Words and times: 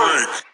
Drake. 0.00 0.49